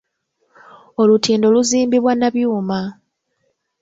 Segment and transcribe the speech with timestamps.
[1.01, 2.79] Olutindo luzimbibwa na byuma.